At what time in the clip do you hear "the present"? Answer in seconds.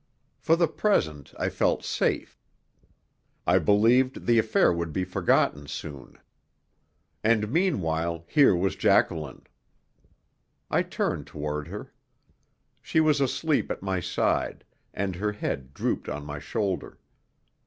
0.55-1.31